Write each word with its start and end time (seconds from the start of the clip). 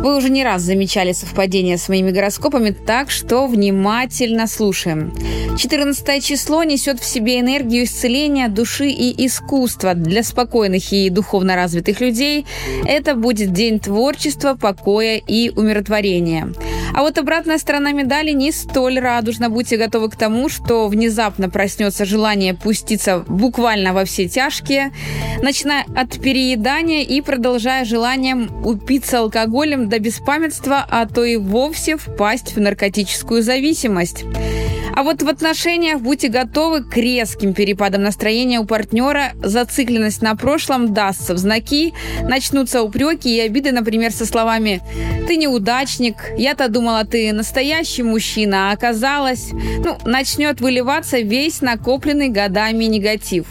Вы 0.00 0.16
уже 0.16 0.30
не 0.30 0.44
раз 0.44 0.62
замечали 0.62 1.10
совпадения 1.12 1.76
с 1.76 1.88
моими 1.88 2.12
гороскопами, 2.12 2.70
так 2.70 3.10
что 3.10 3.48
внимательно 3.48 4.46
слушаем. 4.46 5.12
14 5.58 6.24
число 6.24 6.62
несет 6.62 7.00
в 7.00 7.04
себе 7.04 7.40
энергию 7.40 7.82
исцеления 7.82 8.48
души 8.48 8.90
и 8.90 9.26
искусства. 9.26 9.94
Для 9.94 10.22
спокойных 10.22 10.92
и 10.92 11.10
духовно 11.10 11.56
развитых 11.56 12.00
людей 12.00 12.46
это 12.86 13.16
будет 13.16 13.52
день 13.52 13.80
творчества, 13.80 14.54
покоя 14.54 15.16
и 15.16 15.50
умиротворения. 15.50 16.52
А 16.94 17.02
вот 17.02 17.18
обратная 17.18 17.58
сторона 17.58 17.92
медали 17.92 18.30
не 18.30 18.52
столь 18.52 19.00
радужна. 19.00 19.50
Будьте 19.50 19.76
готовы 19.76 20.10
к 20.10 20.16
тому, 20.16 20.48
что 20.48 20.86
внезапно 20.88 21.50
проснется 21.50 22.04
желание 22.04 22.54
пуститься 22.54 23.24
буквально 23.26 23.92
во 23.92 24.04
все 24.04 24.28
тяжкие, 24.28 24.92
начиная 25.42 25.84
от 25.96 26.20
переедания 26.20 27.02
и 27.02 27.20
продолжая 27.20 27.84
желанием 27.84 28.50
упиться 28.64 29.18
алкоголем 29.18 29.88
до 29.88 29.97
беспамятства, 29.98 30.84
а 30.88 31.06
то 31.06 31.24
и 31.24 31.36
вовсе 31.36 31.96
впасть 31.96 32.54
в 32.54 32.60
наркотическую 32.60 33.42
зависимость. 33.42 34.24
А 34.94 35.04
вот 35.04 35.22
в 35.22 35.28
отношениях 35.28 36.00
будьте 36.00 36.28
готовы 36.28 36.82
к 36.82 36.96
резким 36.96 37.54
перепадам 37.54 38.02
настроения 38.02 38.58
у 38.58 38.64
партнера. 38.64 39.32
Зацикленность 39.40 40.22
на 40.22 40.34
прошлом 40.34 40.92
дастся 40.92 41.34
в 41.34 41.38
знаки, 41.38 41.94
начнутся 42.22 42.82
упреки 42.82 43.36
и 43.36 43.40
обиды, 43.40 43.70
например, 43.70 44.10
со 44.10 44.26
словами 44.26 44.82
«ты 45.28 45.36
неудачник», 45.36 46.32
«я-то 46.38 46.68
думала, 46.68 47.04
ты 47.04 47.34
настоящий 47.34 48.02
мужчина», 48.02 48.70
а 48.70 48.72
оказалось, 48.72 49.50
ну, 49.84 49.98
начнет 50.06 50.62
выливаться 50.62 51.18
весь 51.18 51.60
накопленный 51.60 52.30
годами 52.30 52.84
негатив. 52.84 53.46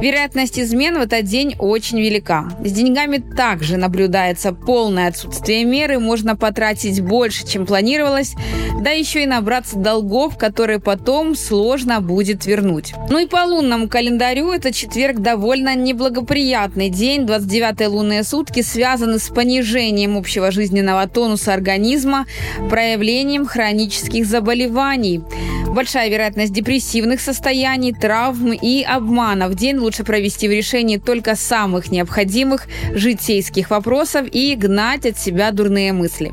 Вероятность 0.00 0.58
измен 0.58 0.98
в 0.98 1.00
этот 1.00 1.24
день 1.24 1.56
очень 1.58 1.98
велика. 1.98 2.50
С 2.62 2.70
деньгами 2.70 3.16
также 3.16 3.78
наблюдается 3.78 4.52
полное 4.52 5.08
отсутствие 5.08 5.64
меры, 5.64 5.98
можно 5.98 6.36
потратить 6.36 7.00
больше, 7.00 7.46
чем 7.46 7.64
планировалось, 7.66 8.34
да 8.82 8.90
еще 8.90 9.22
и 9.22 9.26
набраться 9.26 9.78
долгов, 9.78 10.36
которые 10.36 10.80
потом 10.80 11.34
сложно 11.34 12.02
будет 12.02 12.44
вернуть. 12.44 12.92
Ну 13.08 13.18
и 13.18 13.26
по 13.26 13.44
лунному 13.46 13.88
календарю 13.88 14.52
это 14.52 14.70
четверг 14.70 15.20
довольно 15.20 15.74
неблагоприятный 15.74 16.90
день. 16.90 17.26
29 17.26 17.88
лунные 17.88 18.22
сутки 18.22 18.60
связаны 18.60 19.18
с 19.18 19.28
понижением 19.28 20.18
общего 20.18 20.50
жизненного 20.50 21.08
тонуса 21.16 21.54
организма, 21.54 22.26
проявлением 22.68 23.46
хронических 23.46 24.26
заболеваний. 24.26 25.22
Большая 25.66 26.10
вероятность 26.10 26.52
депрессивных 26.52 27.20
состояний, 27.20 27.94
травм 27.94 28.52
и 28.52 28.82
обманов. 28.82 29.54
День 29.54 29.78
лучше 29.78 30.04
провести 30.04 30.46
в 30.46 30.50
решении 30.52 30.98
только 30.98 31.34
самых 31.34 31.90
необходимых 31.90 32.66
житейских 32.92 33.70
вопросов 33.70 34.26
и 34.30 34.54
гнать 34.56 35.06
от 35.06 35.18
себя 35.18 35.52
дурные 35.52 35.94
мысли. 35.94 36.32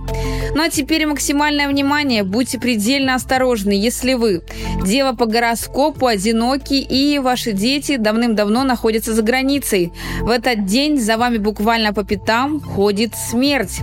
Ну 0.56 0.62
а 0.62 0.70
теперь 0.70 1.06
максимальное 1.06 1.70
внимание. 1.70 2.24
Будьте 2.24 2.60
предельно 2.60 3.16
осторожны, 3.16 3.72
если 3.72 4.14
вы 4.14 4.42
дева 4.86 5.14
по 5.14 5.26
гороскопу, 5.26 6.08
одиноки 6.08 6.74
и 6.74 7.20
ваши 7.20 7.54
дети 7.54 7.96
давным-давно 7.96 8.64
находятся 8.64 9.14
за 9.14 9.22
границей. 9.22 9.94
В 10.22 10.30
этот 10.30 10.66
день 10.66 11.00
за 11.00 11.18
вами 11.18 11.38
буквально 11.38 11.94
по 11.94 12.04
пятам 12.04 12.60
ходит 12.60 13.14
смерть. 13.16 13.80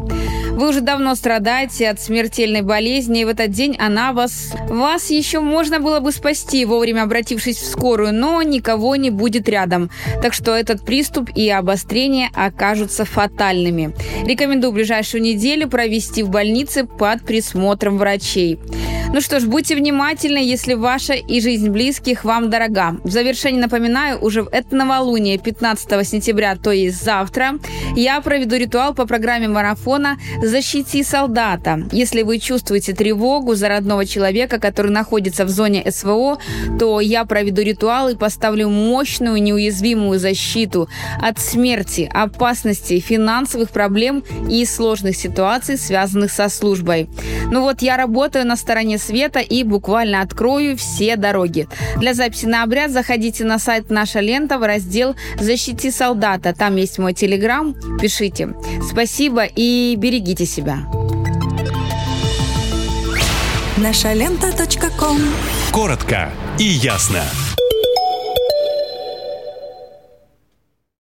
Вы 0.61 0.69
уже 0.69 0.83
давно 0.83 1.14
страдаете 1.14 1.89
от 1.89 2.03
смертельной 2.03 2.61
болезни, 2.61 3.22
и 3.22 3.25
в 3.25 3.28
этот 3.28 3.50
день 3.50 3.78
она 3.78 4.12
вас... 4.12 4.53
Вас 4.69 5.08
еще 5.08 5.41
можно 5.41 5.80
было 5.80 6.00
бы 6.00 6.12
спасти, 6.12 6.66
вовремя 6.66 7.04
обратившись 7.04 7.56
в 7.56 7.65
скорую, 7.65 8.12
но 8.12 8.43
никого 8.43 8.94
не 8.97 9.09
будет 9.09 9.48
рядом. 9.48 9.91
Так 10.21 10.34
что 10.34 10.54
этот 10.54 10.84
приступ 10.84 11.31
и 11.34 11.48
обострение 11.48 12.28
окажутся 12.34 13.06
фатальными. 13.06 13.94
Рекомендую 14.26 14.75
ближайшую 14.75 15.22
неделю 15.22 15.66
провести 15.66 16.22
в 16.22 16.28
больнице 16.28 16.84
под 16.84 17.22
присмотром 17.22 17.97
врачей. 17.97 18.59
Ну 19.12 19.21
что 19.21 19.41
ж, 19.41 19.47
будьте 19.47 19.75
внимательны, 19.75 20.38
если 20.38 20.75
ваша 20.75 21.15
и 21.15 21.41
жизнь 21.41 21.69
близких 21.71 22.22
вам 22.25 22.48
дорога. 22.48 22.97
В 23.03 23.10
завершение 23.10 23.60
напоминаю, 23.60 24.21
уже 24.21 24.47
это 24.53 24.76
новолуние 24.76 25.37
15 25.37 26.06
сентября, 26.06 26.54
то 26.54 26.71
есть 26.71 27.03
завтра, 27.03 27.59
я 27.97 28.21
проведу 28.21 28.54
ритуал 28.54 28.94
по 28.94 29.06
программе 29.06 29.48
марафона 29.48 30.16
«Защити 30.41 31.03
солдата». 31.03 31.88
Если 31.91 32.22
вы 32.22 32.38
чувствуете 32.38 32.94
тревогу 32.94 33.56
за 33.56 33.69
родного 33.69 34.06
человека, 34.06 34.60
который 34.60 34.93
находится 34.93 35.44
в 35.44 35.48
зоне 35.48 35.91
СВО, 35.91 36.38
то 36.78 37.00
я 37.00 37.25
проведу 37.25 37.62
ритуал 37.62 38.10
и 38.10 38.16
поставлю 38.16 38.69
мощную 38.69 39.42
неуязвимую 39.42 40.21
защиту 40.21 40.88
от 41.21 41.41
смерти, 41.41 42.09
опасности, 42.15 43.00
финансовых 43.00 43.71
проблем 43.71 44.22
и 44.48 44.65
сложных 44.65 45.16
ситуаций, 45.16 45.77
связанных 45.77 46.31
со 46.31 46.48
службой. 46.48 47.09
Ну 47.50 47.62
вот 47.62 47.83
я 47.83 47.97
работаю 47.97 48.47
на 48.47 48.56
стороне 48.56 48.99
света 48.99 49.41
и 49.41 49.65
буквально 49.65 50.21
открою 50.21 50.77
все 50.77 51.16
дороги. 51.16 51.69
Для 51.97 52.15
записи 52.15 52.47
на 52.47 52.62
обряд 52.62 52.91
заходите 52.91 53.44
на 53.44 53.59
сайт 53.59 53.91
«Наша 53.91 54.21
лента» 54.21 54.59
в 54.59 54.62
раздел 54.62 55.16
«Защити 55.38 55.91
солдата». 55.91 56.55
Там 56.55 56.77
есть 56.77 56.99
мой 56.99 57.12
телеграм. 57.12 57.75
Пишите. 58.00 58.50
Спасибо 58.89 59.44
и 59.44 59.94
берегите 59.97 60.47
себя. 60.47 60.78
Наша 63.77 64.12
лента. 64.12 64.53
Коротко 65.72 66.31
и 66.59 66.65
ясно. 66.65 67.22